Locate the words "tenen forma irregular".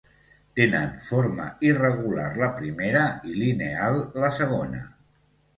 0.59-2.25